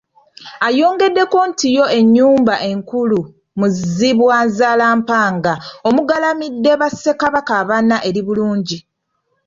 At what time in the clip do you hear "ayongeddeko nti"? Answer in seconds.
0.67-1.67